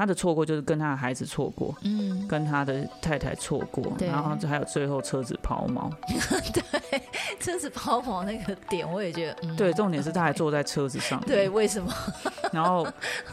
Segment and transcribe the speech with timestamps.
[0.00, 5.90] 他的错过就是跟他的孩子错过，嗯，跟他的太太错过，对然后还有最后车子抛锚。
[6.54, 7.02] 对
[7.38, 11.28] 车子抛锚那个点，我也觉得，嗯，对，重点是他还坐在车子上面。
[11.28, 11.92] 对，为什么？
[12.50, 12.86] 然后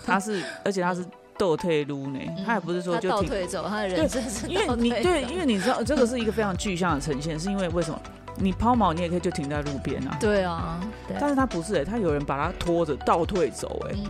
[0.05, 1.05] 他是，而且他是
[1.38, 7.97] 倒退路呢，他也不是说就停，倒退走，他的人生是因为你对，因为你知道这个是一个非常具象的呈现，是因为为什么？
[8.36, 10.18] 你抛锚，你也可以就停在路边啊。
[10.20, 10.81] 对啊，
[11.18, 14.06] 但是他不是哎、他有人把他拖着倒退走哎、嗯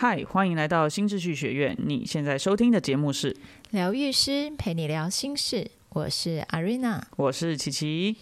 [0.00, 1.76] 嗨，欢迎来到新秩序学院。
[1.84, 3.36] 你现在收听的节目是，
[3.70, 7.04] 疗愈师陪你聊心事，我是阿瑞娜。
[7.16, 8.14] 我是琪琪。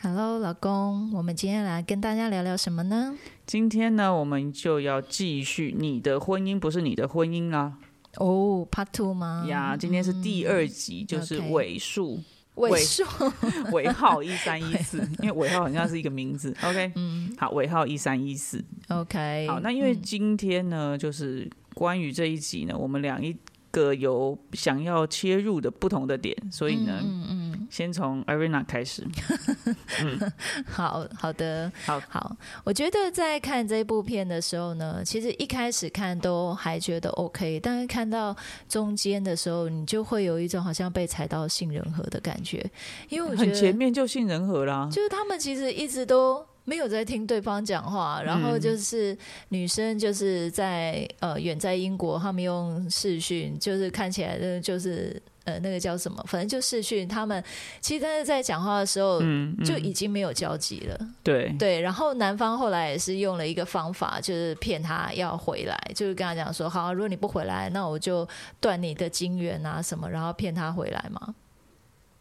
[0.00, 3.16] Hello，老公，我们今天来跟大家聊聊什么呢？
[3.44, 7.76] 今天呢，我们就要继续你的婚姻不是你的婚姻啦
[8.18, 9.44] 哦、p a r t Two 吗？
[9.48, 9.76] 呀！
[9.76, 12.20] 今天是第二集，就是尾数
[12.56, 13.04] 尾数，
[13.72, 16.54] 尾号一三一四， 因为尾号好像是一个名字。
[16.62, 18.62] OK，嗯好，尾号一三一四。
[18.88, 19.46] ，OK。
[19.48, 23.36] 好，那因为嗯今天呢，就是关于这一集呢，我们两一
[23.76, 29.06] 个有想要切入的不同的点，所以呢，嗯嗯先从 Arena 开始。
[30.02, 30.32] 嗯，
[30.66, 32.34] 好好的，好好。
[32.64, 38.34] 我觉得在看这部片的时候呢，其实一开始看都还觉得 OK，但是看到
[38.66, 42.64] 中间的时候，你就会有一种好像被踩到杏仁核的感觉，
[43.10, 46.46] 因为我觉很前面就杏仁核啦，就是他们其实一直都。
[46.66, 49.16] 没有在听对方讲话，然后就是
[49.50, 57.42] 女生就是在呃远在英国，他们用视讯，就是看起来的就是呃那个叫什么，反正就视讯，他们
[57.80, 60.98] 其实但是在讲话的时候，嗯，嗯就已经没有交集了。
[61.22, 68.28] 对对，然后男方后来也是用了一个方法，就是骗他要回来，就是跟他讲说，好，如果你不回来，那我就
[68.60, 71.32] 断你的金源啊什么，然后骗他回来嘛。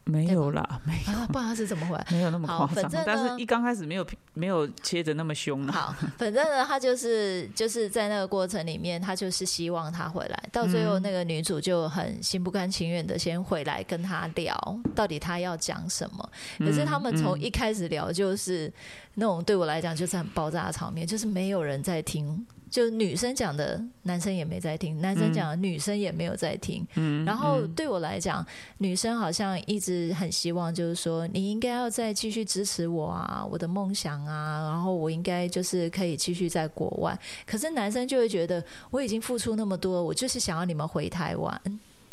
[0.05, 2.05] 没有啦， 没啊，不然他是怎么回来？
[2.11, 5.73] 没有那么好夸张反正，呢但是一刚开始没有没有切的那么凶啦。
[5.73, 10.43] 好，反正呢，他就是就是在那个过程里面，他就是希望他回来。
[10.51, 16.29] 到最后，那个女主就很心不甘情愿的先回来跟他聊，到底他要讲什么。
[16.59, 18.71] 可是他们从一开始聊就是
[19.15, 22.45] 那种对我来讲就是很爆炸的场面，就是没有人在听。
[22.69, 26.85] 就女生讲的，男生也没在听；男生讲的，女生也没有在听。
[26.95, 28.45] 嗯，然后对我来讲，
[28.79, 37.17] 女生好像一直很希望，就是说你应该要再继续支持我啊，我的梦想啊，然后我应该就是可以继续在国外。
[37.45, 41.61] 可是男生就会觉得，我已经付出那么多，我就是想要你们回台湾。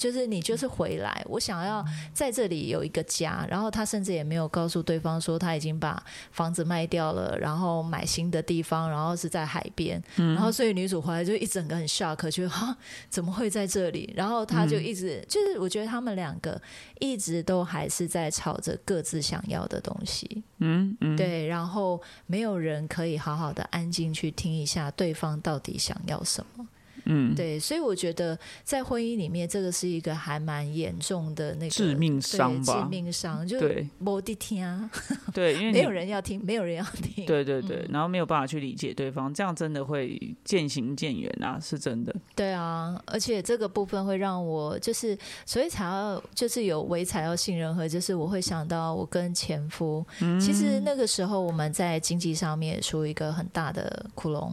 [0.02, 6.02] 就是你就是回来，我想要在这里有一个家，然后他甚至也没有告诉对方说他已经把
[6.32, 12.76] 房子卖掉了，然后买新的地方，然后是在海边，然后所以女主回来就一整个很 shock，觉得哈
[13.08, 14.12] 怎么会在这里？
[14.16, 16.60] 然后他就一直、就是我觉得他们两个
[16.98, 26.66] 一直都还是在吵着各自想要的东西，嗯嗯，对，然后没有人可以好好的安静去听一下对方到底想要什么。
[27.04, 32.88] 嗯，对，所以我觉得在婚姻里面，这个是一个还蛮严重的那个致命伤吧致？
[32.88, 34.90] 命伤就对没地听啊，
[35.32, 37.26] 对，因为没有人要听，没有人要听。
[37.26, 42.14] 对对对，然后没有办法去理解对方，这样真的会渐行渐远啊，是真的。
[42.34, 50.04] 对啊，而且这个部分会让我就是，所以才要就是有为才要信任和，就是我会想到我跟前夫，
[50.40, 54.52] 其实那个时候我们在经济上面也出一个很大的窟窿。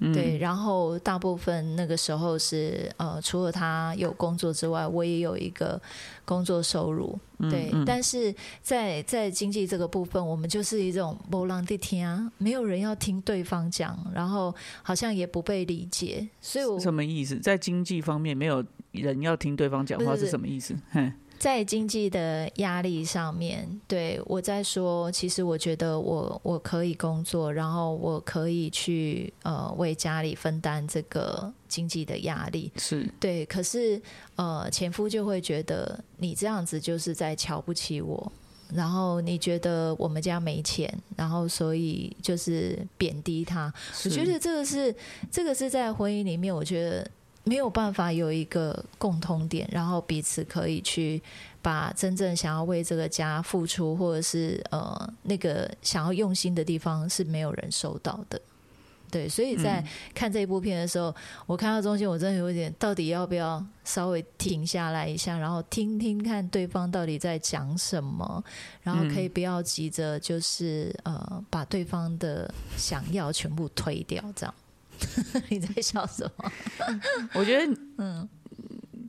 [0.00, 5.80] 嗯对，然后大部分那个时候是呃，除了他有工作之外，我也有一个
[6.24, 7.70] 工作收入，对。
[7.72, 17.38] 嗯但是在在经济这个部分，我们就是一种波浪地听啊，没有人要听对方讲，然后好像也不被理解，所以我什么意思？
[17.38, 20.74] 在经济方面，没有人要听对方讲话是是什么意思？
[20.90, 33.46] 嘿，在经济的压力上面，对我在说，其实我觉得我我可以工作，然后我可以去呃为家里分担这个经济的压力，是对。
[33.46, 34.00] 可是
[34.36, 38.30] 呃前夫就会觉得你这样子就是在瞧不起我。
[38.72, 43.72] 然后你觉得我们家没钱，然后所以就是贬低他。
[44.04, 44.94] 我觉得这个是
[45.28, 47.10] 这个是在婚姻里面，我觉得
[47.44, 51.20] 没有办法有一个共通点，然后彼此可以去
[51.62, 58.40] 把真正想要为这个家付出，或者是呃那个想要用心的地方是没有人收到的。
[59.10, 59.84] 对，所以在
[60.14, 61.12] 看这一部片的时候，
[61.46, 68.44] 我看到中间，我真的有一点，到底要不要稍微停下来一下，然后听听看对方到底在讲什么，
[68.84, 74.54] 然后可以不要急着就是呃把对方的想要全部推掉，这样。
[75.50, 76.52] 你在笑什么？
[77.34, 78.28] 我觉得， 嗯，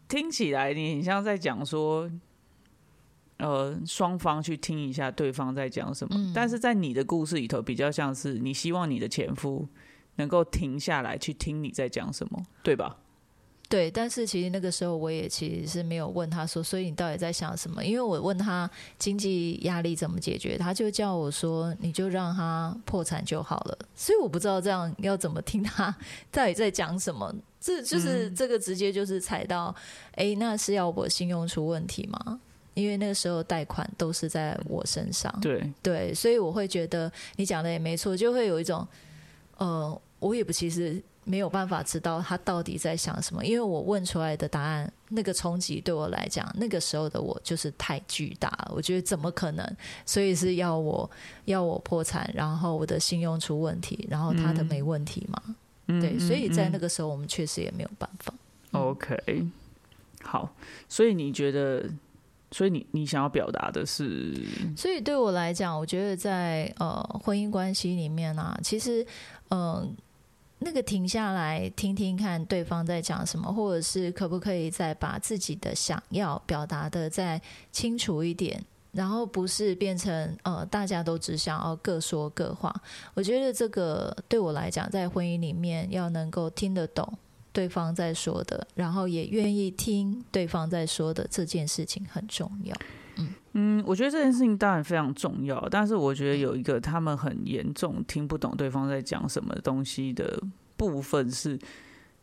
[0.07, 2.09] 听起来你很像在讲说，
[3.38, 9.67] 呃，双方去听一下对方在讲什么，但是在你的故事里头，比较像是你希望你的前夫
[10.15, 12.97] 能够停下来去听你在讲什么，对吧？
[13.71, 17.81] 对，但是其实那个时候我也其实是没有问他说，所以你到底在想什么？
[17.81, 18.69] 因为我问他
[19.00, 23.77] 经济压力怎么解决，他就叫我说，你就让他破产就好了。
[23.95, 25.95] 所以我不知道这样要怎么听他
[26.29, 27.33] 到底在讲什么。
[27.62, 29.74] 这就是这个直接就是踩到，
[30.15, 32.41] 哎，那是要我信用出问题吗？
[32.74, 38.85] 因为那个时候贷款都是在我身上，对对，所以我会觉得你讲的也没错，就会有一种，
[39.59, 41.01] 呃，我也不其实。
[41.23, 48.71] 没有办法知道他到底在想什么，因为我问出来的答案，那个冲击对我来讲，那个时候的我就是太巨大了。
[48.75, 49.77] 我觉得怎么可能？
[50.03, 51.09] 所以是要我
[51.45, 55.56] 要我破产，然后我的信用出问题，然后他的没问题嘛？
[55.85, 58.33] 对，所以在那个时候，我们确实也没有办法。
[58.71, 59.47] OK，
[60.24, 60.50] 好，
[60.89, 61.83] 所以你觉得，
[62.51, 64.33] 所以你你想要表达的是？
[64.75, 69.06] 所以对我来讲，我觉得在呃婚姻关系里面啊，其实
[69.50, 69.95] 嗯。
[70.63, 77.42] 那个停下来听听看对方在讲什么，或者是可不可以再把自己的想要表达的再
[77.72, 82.72] 清楚一点，然后不是变成呃大家都只想要各说各话。
[83.16, 87.12] 我觉得这个对我来讲，在婚姻里面要能够听得懂
[87.52, 92.75] 对方在说的，然后也愿意听对方在说的这件事情很重要。
[93.18, 93.30] 嗯。
[93.54, 100.42] 嗯，我觉得这件事情当然非常重要，但是我觉得有一个他们很严重听不懂对方在讲什么东西的
[100.78, 101.60] 部分是，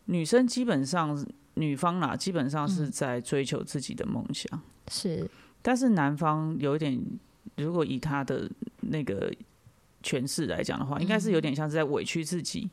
[0.06, 4.58] 女生基本上女方啦，基本上是在追求自己的梦想，
[4.90, 5.28] 是，
[5.60, 6.98] 但是男方有一点，
[7.56, 8.50] 如果以他的
[8.80, 9.30] 那个
[10.02, 12.70] 诠释来讲的话，应该是有点像是在委屈自己，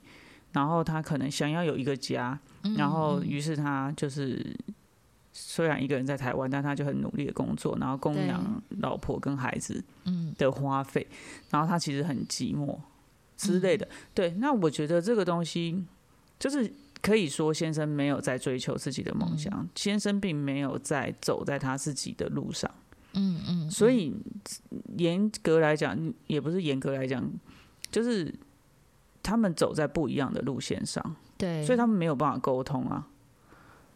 [0.54, 2.40] 然后他可能想要有一个家，
[2.78, 4.56] 然后于是他就是。
[5.38, 9.84] 虽然一个人在台湾，但他就很努力的工作，然后供养老婆跟孩子
[10.38, 11.06] 的花费，
[11.50, 12.80] 然后他其实很寂寞
[13.36, 13.86] 之类的。
[14.14, 15.84] 对，那我觉得这个东西
[16.40, 16.72] 就是
[17.02, 22.72] 可以说，先生没有在追求自己的梦想，先生并没有在走在他自己的路上。
[23.16, 24.16] 嗯嗯，所以
[24.98, 27.30] 严格来讲，也不是严格来讲，
[27.92, 28.34] 就是
[29.22, 31.16] 他们走在不一样的路线上。
[31.38, 33.10] 对，所以他们没有办法沟通啊。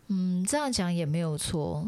[0.09, 1.87] 嗯，这样讲也没有错，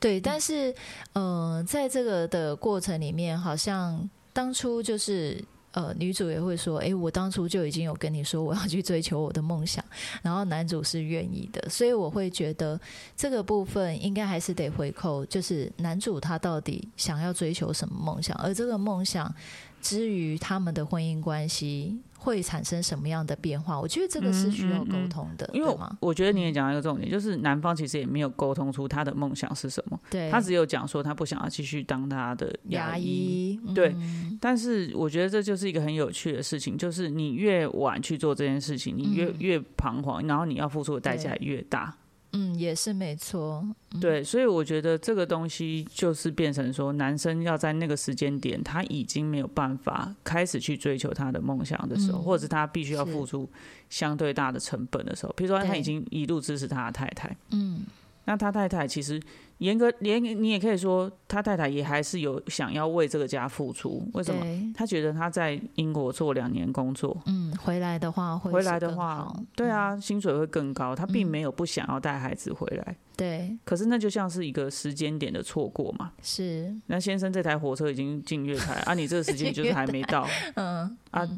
[0.00, 0.20] 对。
[0.20, 0.74] 但是，
[1.12, 9.84] 呃，在这个的过程里面，好像当初就是呃，女主也会说：“哎，我当初就已经有跟你说我要去追求我的梦想。”
[10.22, 12.80] 然后男主是愿意的，所以我会觉得
[13.16, 19.34] 这个部分应该还是得回扣，就是男主他到底想要追求什么梦想，而这个梦想
[19.82, 22.00] 之于他们的婚姻关系。
[22.22, 23.80] 会产生什么样的变化？
[23.80, 29.98] 我觉得这个是需要沟通的，因为我觉得你也讲到一个重点，就是男方其实也没有沟通出他的梦想是什么。
[30.08, 33.58] 对，他只有讲说他不想要继续当他的牙医。
[33.74, 33.92] 对，
[34.40, 41.92] 但是我觉得这就是一个很有趣的事情，就是你越晚去做这件事情，你越越彷徨，然后你要付出的代价越大。
[42.32, 43.62] 嗯，也是没错。
[44.00, 53.48] 对，所以我觉得这个东西就是变成说，男生要在那个时间点，他已经没有办法开始去追求他的梦想的时候，或者是他必须要付出
[53.90, 57.82] 相对大的成本的时候，比如说他已经一路支持他的太太，嗯，
[58.24, 59.20] 那他太太其实。
[59.58, 64.04] 严格连你也可以说，他太太也还是有想要为这个家付出。
[64.12, 64.44] 为什么？
[64.74, 70.96] 他觉得他在英国做两年工作，嗯，回来的话会回来的话，对啊，薪水会更高。
[70.96, 73.56] 他并没有不想要带孩子回来，对。
[73.64, 76.10] 可是那就像是一个时间点的错过嘛。
[76.20, 76.74] 是。
[76.86, 81.28] 那先生这台火车已经进月台 啊，你这个时间就是还没到， 嗯啊，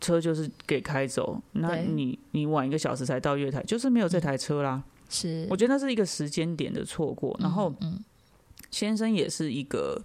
[0.00, 4.82] 车就是给开走，那你你晚一个小时才到月台，就是没有这台车啦。
[5.08, 7.74] 是，我觉得那是一个时间点的错过，然后
[8.70, 10.02] 先生也是一个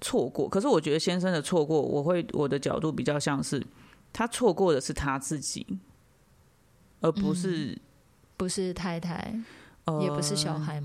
[0.00, 0.48] 错过。
[0.48, 3.64] 可是我觉得先生的错过，我会我的角度比较像是
[4.12, 5.66] 他错过的是他自己，
[7.00, 7.78] 而不是
[8.36, 9.34] 不是太太，
[10.00, 10.82] 也不是小孩。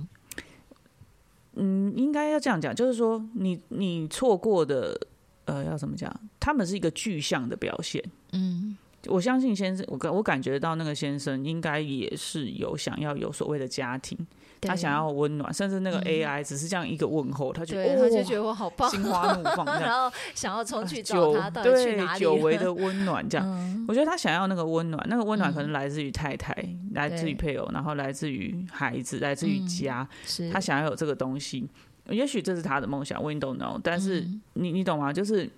[1.55, 4.97] 嗯，应该要这样讲，就是说你你错过的，
[5.45, 6.09] 呃，要怎么讲？
[6.39, 8.03] 他们是一个具象的表现。
[8.31, 8.77] 嗯。
[9.09, 14.17] 我相信先生，我感我感觉到那个先生应该也是有想要有所谓的家庭，
[14.61, 22.19] 他想要温暖，甚至那个 AI 只是这样一个问候，他就他就觉得我好棒，心花怒放， 然后想要冲去找他，到底去哪里？
[22.19, 26.55] 久违的温暖， 这样，我觉得他想要那个温暖，那个温暖可能来自于太太，
[26.93, 30.07] 来自于配偶，然后来自于孩子，来自于家，
[30.51, 31.67] 他想要有这个东西，
[32.09, 35.13] 也许这是他的梦想，We don't know，但是你你懂吗？
[35.13, 35.49] 就是，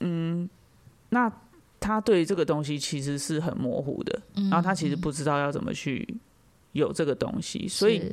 [0.00, 0.48] 嗯，
[1.10, 1.32] 那。
[1.88, 6.06] 他对这个东西其实是很模糊的，然后他其实不知道要怎么去
[6.72, 8.12] 有这个东西，所以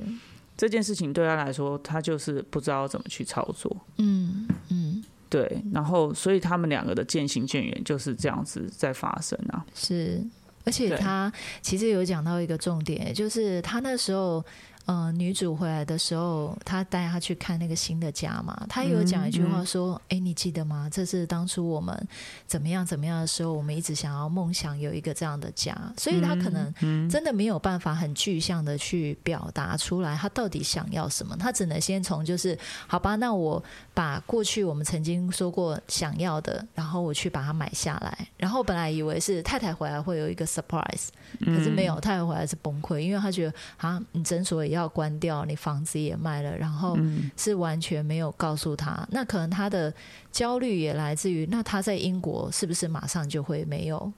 [0.55, 3.75] 这件事情对他来说，他就是不知道怎么去操作。
[3.97, 9.65] 嗯嗯，对，然后所以他们两个的渐行渐远就是这样子在发生啊。
[9.75, 10.23] 是，
[10.63, 11.29] 而且他
[11.61, 14.41] 其实有讲到一个重点，就是他那时候。
[14.85, 18.65] 呃，女主回来的时候，她带她去看那个新的家嘛。
[18.69, 20.87] 她有讲一句话说：“哎、你记得吗？
[20.91, 22.07] 这是当初我们
[22.45, 31.35] 怎么样怎么样的时候，我们一直想要梦想有一个这样的家。”所以她可能真的没有办法很具象的去表达出来，她到底想要什么。
[31.35, 33.63] 她只能先从就是，好吧，那我
[33.93, 38.27] 把过去我们曾经说过想要的，然后我去把它买下来。
[38.37, 41.07] 然后本来以为是太太回来会有一个 surprise，
[41.39, 46.97] 可是没有，太太回来是崩溃，因为她觉得啊，你诊所也要关掉，你房子也卖了，然后
[47.35, 49.07] 是完全没有告诉他。
[49.09, 49.91] 那可能他的
[50.31, 54.11] 焦虑也来自于，那他在英国是不是马上就会没有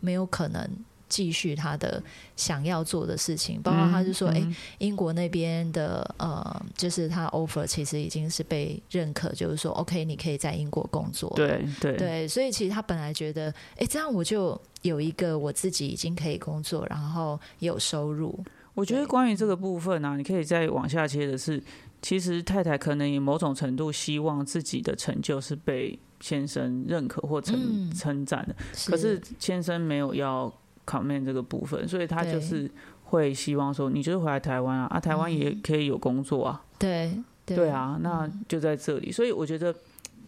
[0.00, 0.68] 没有可能
[1.08, 2.02] 继续他的
[2.36, 3.60] 想要做的事情？
[3.60, 4.40] 包括他就说，哎、
[4.78, 11.30] 英国那边的呃，就是他 offer 其实已经是被认可，就是说 OK，你可以在英国工作。
[11.34, 18.38] 对对对，所以其实他本来觉得，哎，这样我就有一个我自己已经可以工作，然后有收入。
[18.74, 19.06] 我觉得对。
[19.06, 21.62] 关于这个部分呢、啊，你可以再往下切的是，
[22.00, 27.92] 其实太太可能以某种程度希望自己的成就是被先生认可或称嗯。
[27.92, 28.54] 称赞的，
[28.86, 30.52] 可是先生没有要
[30.86, 32.70] comment 这个部分，所以他就是
[33.04, 37.12] 会希望说，你就是回来台湾啊，啊，台湾也可以有工作啊，对
[37.44, 39.74] 对对啊，那就在这里，所以我觉得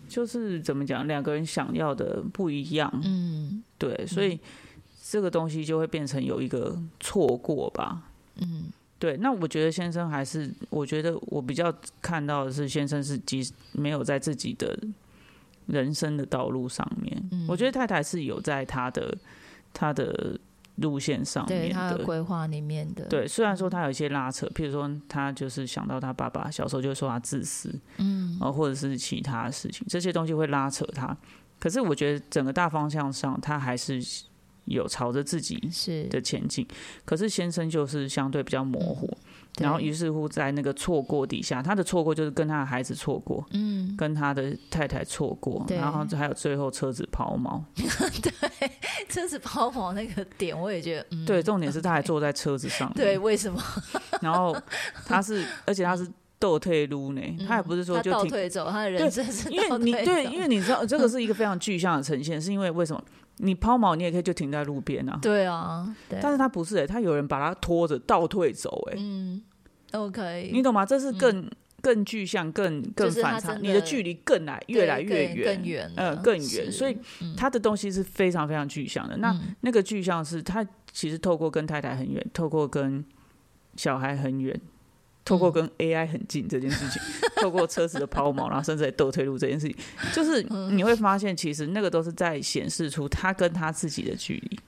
[0.08, 3.62] 就是怎么讲，两个人想要的不一样，嗯。
[3.78, 4.38] 对，所以
[5.02, 8.02] 这个东西就会变成有一个错过吧。
[8.36, 14.78] 嗯对，那我觉得先生还是，我觉得我比较看到的是，先生是即使没有在自己的
[15.66, 19.12] 人生的道路上面，嗯我觉得太太是有在他的
[19.74, 20.38] 他的
[20.76, 22.04] 路线上面对他的的。
[22.04, 31.16] 规划里面的，对，虽然说他有一些拉扯，譬如说他就是想到他爸爸小时候就说他自私，嗯呃，或者是其他的事情，这些东西会拉扯他。
[31.58, 34.00] 可是我觉得整个大方向上，他还是
[34.66, 36.04] 有朝着自己是。
[36.04, 36.66] 的前进。
[37.04, 39.06] 可是先生就是相对比较模糊，
[39.54, 47.62] 对然后于是乎在那个错过底下，他的错过就是跟他的孩子错过，嗯，跟他的太太错过，然后还有最后车子抛锚。
[48.22, 48.70] 对
[49.08, 53.62] 车子抛锚那个点，我也觉得，嗯，对，重点是他还坐在车子上，对，为什么？
[54.20, 54.56] 然后
[55.04, 56.08] 他是，而且他是
[56.42, 58.12] 倒退路呢，他也不是说就停。
[58.12, 63.00] 倒退走，他的人生是因为你对，因为你知道这个是一个非常具象的呈现，是因为为什么？
[63.36, 65.16] 你抛锚，你也可以就停在路边啊。
[65.22, 69.40] 对啊，对，但是他不是哎、他有人把他拖着倒退走哎、嗯
[69.92, 70.84] ，OK，你懂吗？
[70.84, 71.48] 这是更、
[71.80, 76.70] 更具象、更更反差，真的你的距离更来越来越远，更远了，呃，更远。
[76.70, 79.16] 所以嗯他的东西是非常非常具象的。
[79.18, 83.04] 那、嗯那个具象是他其实透过跟太太很远，透过跟
[83.76, 84.60] 小孩很远。
[85.24, 87.00] 透过跟 AI 很近这件事情，
[87.40, 89.76] 透过车子的抛锚，然后甚至还倒退路这件事情，
[90.12, 94.58] 就是嗯你会发现，其实那个都是在显示出他跟他自己的距离。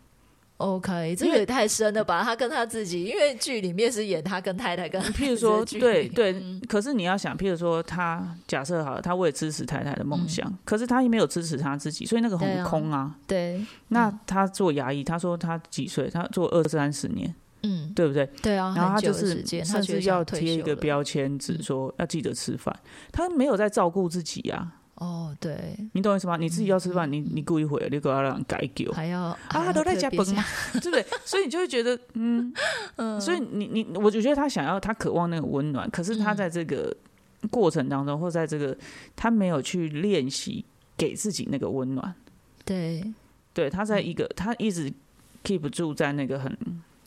[0.59, 2.23] OK，这个也太深了吧？
[2.23, 13.17] 他跟他自己，因为剧里面是演他跟太太跟他 譬如说，对对，嗯可是你要想，譬如说，他假设好了，他为了支持太太的梦想，嗯可是他也没有支持他自己，所以那个很空啊。
[13.27, 16.09] 对，那他做牙医，他说他几岁？
[16.09, 17.35] 他做二三十年，
[17.67, 18.27] 嗯，对不对？
[18.43, 22.75] 对啊，然后他就是甚至要贴一个标签纸，说要记得吃饭。
[23.11, 26.37] 他没有在照顾自己呀、哦，对，你懂我意思吗？
[26.37, 28.93] 你自己要吃饭，你你故意回，你给他让人改丢。
[28.93, 30.45] 还要啊，都在加加崩吗？
[30.75, 31.05] 对不对？
[31.25, 32.53] 所以你就会觉得，嗯，
[33.19, 36.95] 所以你你，我就觉得他想要，他渴望那个温暖，可是他在这个
[37.51, 38.77] 过程当中，或在这个
[39.17, 40.65] 他没有去练习
[40.97, 42.15] 给自己那个温暖，
[42.65, 43.03] 对，
[43.53, 44.93] 对，他在一个他一直
[45.43, 46.57] keep 住在那个很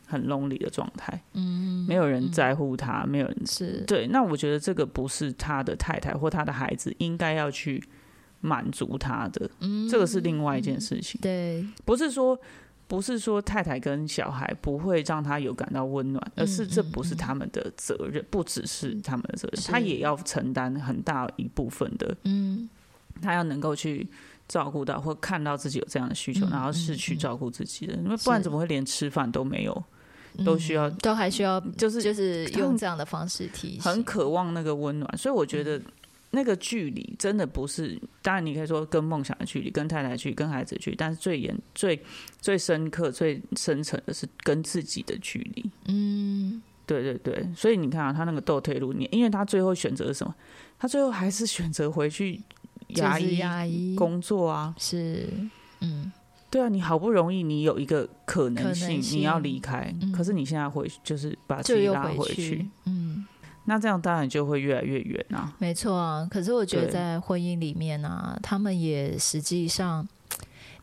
[0.07, 4.07] 很 lonely 的状态，嗯，没有人在乎他，没有人是，对。
[4.07, 7.83] 那我觉得这个不是他的太太或他的孩子应该要去
[8.39, 11.19] 满足他的，嗯，这个是另外一件事情。
[11.21, 12.39] 对，不是说
[12.87, 22.69] 不是说太太跟小孩不会让他有感到温暖，而是这不是他们的责任，不只是他们的责任，他也要承担很大一部分的，嗯，
[23.21, 24.07] 他要能够去。
[24.47, 29.83] 照顾到或看到自己有这样的需求，嗯然后是去照顾自己的，因为不然怎么会连吃饭都没有？
[30.45, 35.81] 都需要嗯都还需要，就是就是用这样的方式提醒，很渴望那个温暖，所以我觉得
[36.31, 41.99] 那个距离真的不是，当然你可以说跟梦想的距离、跟太太的距离、跟孩子的距离，但是最严、最
[42.41, 45.71] 最深刻、最深层的是跟自己的距离。
[45.87, 50.35] 嗯，对对对，所以你看啊，他那个倒退路，你因为他最后选择是什么？
[50.77, 52.39] 他最后还是选择回去
[52.89, 54.75] 牙就是医牙医工作啊。
[54.77, 55.27] 是，
[55.79, 56.11] 嗯，
[56.49, 63.25] 对啊，你好不容易你有一个可能性，能性你要离开，嗯可是你现在回就是把自己拉回去，嗯。
[63.69, 65.53] 那这样当然就会越来越远啊。
[65.59, 70.07] 没错啊，可是我觉得在婚姻里面啊，他们也实际上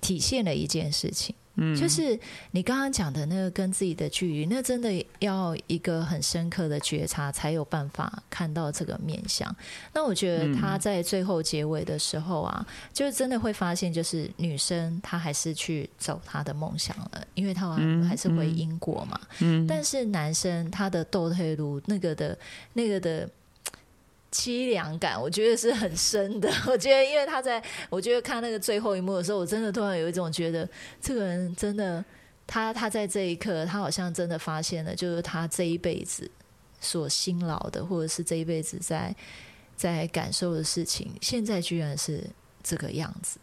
[0.02, 2.18] 体现了一件事情，嗯，就是
[2.50, 9.54] 你刚刚讲的那个跟自己的距离，那真的要一个很深刻的觉察，才有办法看到这个面相。
[9.92, 17.75] 那我觉得他在最后结尾的时候啊，就是真的会发现，就是女生她还是去走她的梦想了，因为她
[18.08, 19.20] 还是回英国嘛。
[19.40, 22.37] 嗯，但是男生他的斗退路那个的
[22.73, 23.28] 那个的。
[24.35, 26.50] 凄凉感，我觉得是很深的。
[26.67, 30.69] 我觉得，因为他在，我觉得看那个最后一幕的时候，我真的突然有一种觉得，
[31.00, 32.05] 这个人真的，
[32.45, 36.29] 他他在这一刻，他好像真的发现了，就是他这一辈子
[36.81, 39.14] 所辛劳的，或者是这一辈子在
[39.76, 42.25] 在感受的事情，现在居然是
[42.61, 43.38] 这个样子。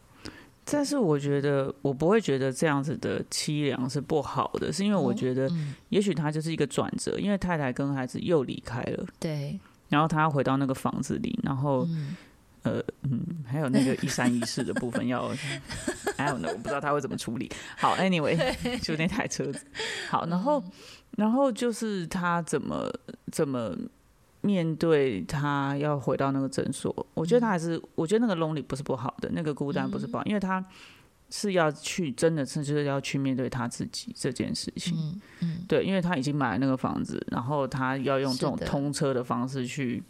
[0.66, 5.50] 但是，我觉得我不会觉得这样子的凄凉是不好的，是因为我觉得，
[5.88, 9.06] 也许他就是一个转折，因为太太跟孩子又离开了。
[9.20, 9.58] 对。
[9.92, 11.88] 然后他回到那个房子里，然后，
[12.64, 15.30] 呃，嗯，还有那个一三一四的部分要
[16.18, 17.52] 还有呢，我不知道他会怎么处理。
[17.78, 18.36] 好，anyway，
[18.82, 19.66] 就那台车子。
[20.10, 20.64] 好，然后，
[21.18, 22.90] 然后就是他怎么
[23.32, 23.76] 怎么
[24.40, 27.06] 面对他要回到那个诊所？
[27.14, 30.66] 我觉得他还是，我觉得那个 lonely 不是不好的，那个孤单不是不好，因为他。
[31.34, 34.94] 是要去，真的是就是要去面对他自己这件事情。
[34.98, 40.04] 嗯嗯，对，因为他已经买了那个房子，然后他要用这种通车的方式去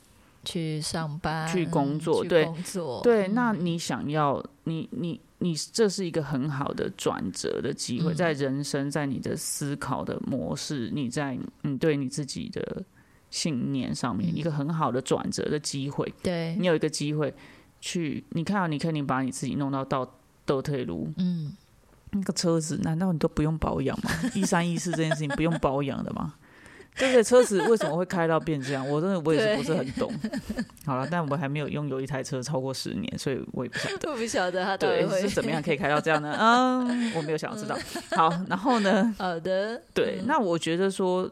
[0.44, 2.26] 去上班、去工作。
[2.26, 3.02] 对，工作。
[3.04, 12.84] 对，那你想要，你你你，这是一个很好的转折的机会，在人生，在你的思考的模式，你在你，对你自己的
[13.30, 16.12] 信念上面，一个很好的转折的机会。
[16.24, 17.32] 对你有一个机会
[17.80, 20.18] 去，你看，你肯定把你自己弄到到。
[20.52, 21.54] 斗退路，嗯，
[22.12, 24.12] 那个车子难道你都不用保养吗？
[24.36, 26.34] 一三一四这件事情不用保养的吗？
[27.00, 27.24] 对不对？
[27.24, 28.86] 车子为什么会开到变这样？
[28.90, 30.12] 我真的我也是不是很懂。
[30.86, 34.12] 好了，但我还没有拥有一台车超过十年，所以我也不晓得。
[34.12, 36.36] 我不晓得他对是怎么样可以开到这样呢？
[36.38, 37.78] 嗯，我没有想要知道。
[38.12, 39.16] 好，然后呢？
[39.18, 39.82] 好的。
[39.94, 41.32] 对，那我觉得说，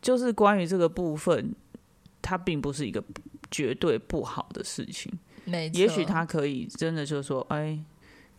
[0.00, 1.52] 就是关于这个部分，
[2.22, 3.02] 它并不是一个
[3.50, 5.12] 绝对不好的事情。
[5.44, 5.80] 没错。
[5.80, 7.76] 也许他可以真的就是说，哎。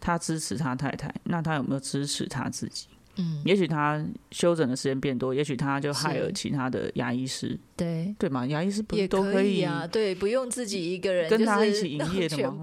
[0.01, 2.87] 他支持他太太，那他有没有支持他自己？
[3.21, 7.57] 嗯，也许他休整的时间变多，也许他就害了其他的牙医师。
[7.77, 9.88] 对对嘛，牙医师不是都可以啊？
[9.88, 12.62] 对，不用自己一个人跟他一起营业的吗？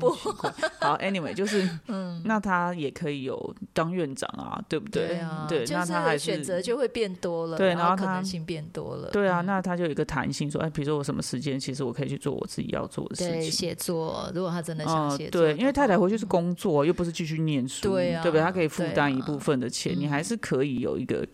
[0.78, 5.08] 好，Anyway，就是 嗯，那他也可以有当院长啊，对不对？
[5.08, 14.30] 对啊，对，那他还是选择就会变多了，对，然后可能性变多了，对啊，那他就有一个弹性，说，哎，比如说我什么时间，其实我可以去做我自己要做的事情，写作。
[14.32, 18.42] 如果他真的想写作，对，因为太太回去是工作，又不是继续念书，对啊，对不对？
[18.42, 21.26] 他可以负担一部分的钱，你还是可以有一个。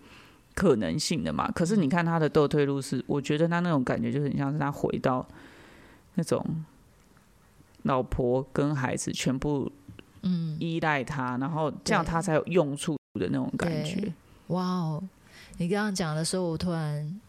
[0.57, 1.51] 可能性的嘛？
[1.51, 5.27] 可是你看他的斗退路是，我觉得他那种感觉就很像是他回到
[6.15, 6.65] 那种
[7.83, 9.69] 老婆跟孩子全部
[10.23, 14.13] 嗯依赖他，然后这样他才有用处的那种感觉。
[14.47, 15.03] 哇哦！
[15.57, 17.21] 你刚刚讲的时候，我突然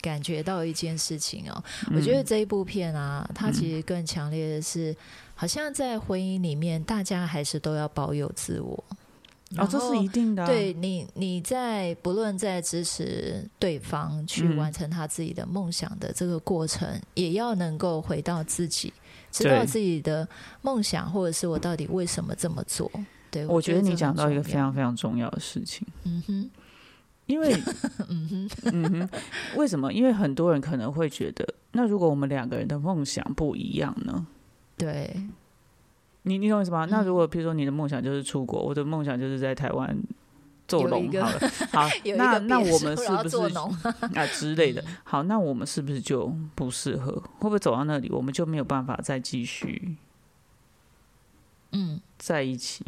[0.00, 1.62] 感觉到一件事情哦，
[1.94, 4.96] 我觉得这一部片啊，它其实更强烈的是，
[5.34, 8.82] 好像在婚姻里面，大家还是都要保有自我。
[9.56, 10.44] 哦，这是一定的。
[10.44, 18.92] 对你，你在不论在支持对方去完成他自己的梦想的这个过程，也要能够回到自己，
[19.30, 20.28] 知道自己的
[20.62, 22.90] 梦想，或者是我到底为什么这么做。
[23.30, 25.86] 对，我觉得你讲到一个非常非常重要的事情。
[26.02, 26.50] 嗯哼，
[27.26, 27.54] 因为，
[28.08, 29.08] 嗯哼，嗯哼，
[29.56, 29.92] 为什么？
[29.92, 34.26] 因为很多人可能会觉得，那如果我们两个人的梦想不一样呢？
[34.76, 35.14] 对。
[36.28, 36.84] 你你懂意思吗？
[36.90, 39.96] 那如果比如说你的梦想就是出国，我的梦想就是在台湾
[40.66, 41.38] 做农好了。
[41.70, 43.54] 好，那那我们是不是
[44.18, 44.84] 啊之类的？
[45.04, 47.12] 好，那我们是不是就不适合？
[47.12, 49.94] 会不会走到那里，我们就没有办法再继续
[51.70, 52.84] 嗯在一起？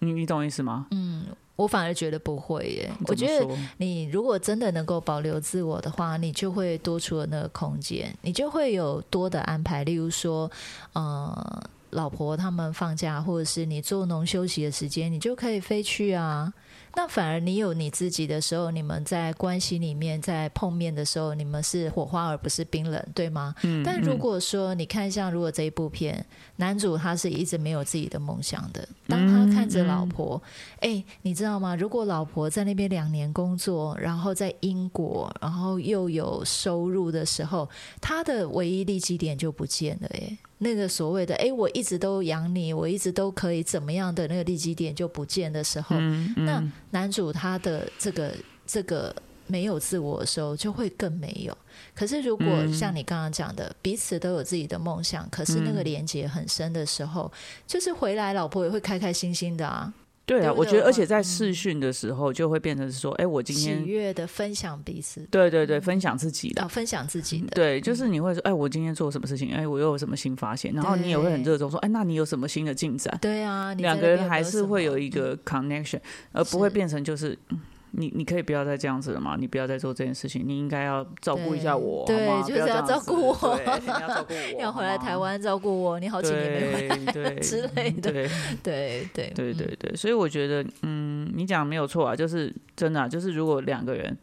[0.00, 0.88] 你你懂意思吗？
[0.90, 2.90] 嗯，我反而觉得不会耶。
[3.06, 9.84] 我觉得你如果真的能够保留自我的话，你就会多出了那个空间，你就会有多的安排。
[9.84, 10.50] 例如说，
[10.94, 11.62] 呃。
[11.94, 16.52] 老婆他们放假，或者是你做农休息的时间，你就可以飞去啊。
[16.96, 23.52] 那反而你有你自己的时候，你们在关系里面在碰面的时候，你们是火花而不是冰冷，对吗？
[23.62, 23.82] 嗯。
[23.84, 26.24] 但如果说你看像如果这一部片，
[26.56, 30.40] 男主他是一直没有自己的梦想的，当他看着老婆，
[30.80, 31.74] 哎，你知道吗？
[31.74, 37.68] 如果老婆在那边两年工作，然后在英国，然后又有收入的时候，
[38.00, 40.38] 他的唯一利基点就不见了，哎。
[40.58, 45.96] 那个所谓的“哎，我一直都养你，我一直都可以怎么样的”那个利基点就不见的时候，
[46.36, 48.34] 那男主他的这个
[48.66, 49.14] 这个
[49.46, 51.56] 没有自我的时候，就会更没有。
[51.94, 57.30] 可是如果像你刚刚讲的，彼此都有自己的梦想，可是那个连接很深的时候，
[57.66, 59.92] 就是回来老婆也会开开心心的啊。
[60.26, 61.24] 对啊，我觉得，而且在嗯。
[61.24, 66.62] 视讯的时候，就会变成是说，哎，我今喜天悦的分享彼此，对对对，分享自己的。
[66.64, 71.52] 哦，，分享自己的，对，就是你会说，哎，我今天做什么事情，哎，我又有什么新发现，然后你也会很对。
[71.52, 73.16] 热衷说，哎，那你有什么新的进展？
[73.20, 76.00] 对啊，你两个人还是会有一个 connection，
[76.32, 76.74] 而不会是。
[76.74, 77.38] 变成就是。
[77.50, 77.60] 嗯
[77.96, 79.36] 你你可以不要再这样子了吗？
[79.38, 88.28] 你不要再做这件事情，你应该要照顾一下我，对就是要照顾我你要照顾我， 要回来台，湾照顾我，你好几年没回来 之类的，对
[88.62, 94.16] 对对嗯对对对，所以我觉得，嗯，你讲的没有错啊，就是真的啊、就是如果两个人，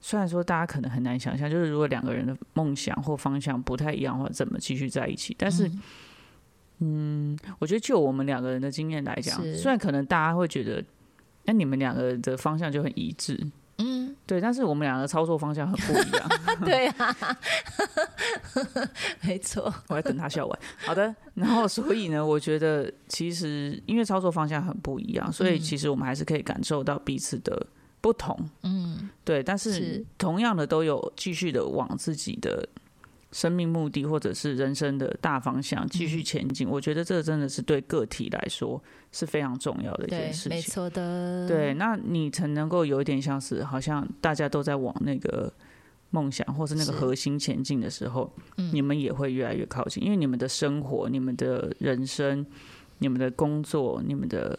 [0.00, 5.34] 虽然说大家可能很难想象，就是如果两个人的梦想或方向不太一样的话，怎么继续在一起？
[5.38, 5.70] 但是，
[6.80, 10.82] 嗯我觉得就我们两个人的经验来讲，是虽然可能大家会觉得，
[11.48, 13.34] 那你们两个的方向就很一致，
[13.78, 16.28] 嗯，对，但是我们两个操作方向很不一样。
[16.62, 17.16] 对啊，
[19.24, 20.58] 没错，我在等他笑完。
[20.84, 25.60] 好的，然后所以呢，我觉得其实因为操作方向很不一样，所以嗯。
[25.60, 27.66] 其实我们还是可以感受到彼此的
[28.02, 28.38] 不同。
[28.62, 30.04] 嗯，对，但是是。
[30.18, 32.68] 同样的都有继续的往自己的
[33.32, 36.68] 生命目的或者是人生的大方向继嗯续前进。
[36.68, 40.50] 我觉得这真的是对个体来说是非常重要的一件，事情。
[40.50, 45.52] 没错的，对，那你才能够有一点像是好像大家都在往那个
[46.10, 52.46] 梦想或是那个核心前进的时候，嗯你们也会越来越靠近，因为你们的生活、你们的人生、
[52.98, 54.58] 你们的工作、你们的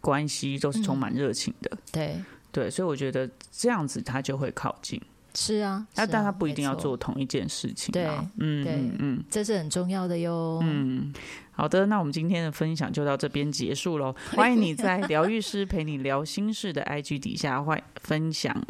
[0.00, 1.76] 关系都是充满热情的。
[1.90, 2.22] 对，
[2.52, 5.00] 对，所以我觉得这样子他就会靠近，
[5.34, 8.24] 是啊，但是啊但他不一定要做同一件事情对啊。
[8.38, 10.60] 嗯对嗯嗯这是很重要的哟。
[10.62, 11.12] 嗯，
[11.52, 14.14] 好的，那我们今天的分享就到这边结束喽。
[14.36, 18.64] 欢迎你在疗愈师陪你聊心事的 IG 底下欢分享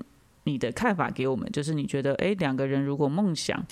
[0.45, 3.65] 你的看法给我们，就是你觉得诶两个人如果梦想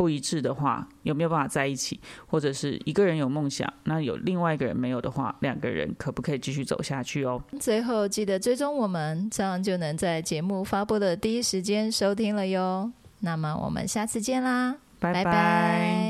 [0.00, 2.00] 不一致的话，有没有办法在一起？
[2.26, 7.38] 或者是一个人有梦想，那有另外一个人没有的话，两个人可不可以继续走下去哦？
[7.60, 12.90] 最后记得追踪我们，这样就能在节目发布的第一时间收听了哟。
[13.18, 16.09] 那么我们下次见啦，拜拜拜